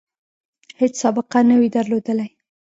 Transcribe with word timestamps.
هیڅ 0.79 0.93
سابقه 1.01 1.39
نه 1.49 1.55
وي 1.59 1.69
درلودلې. 1.75 2.27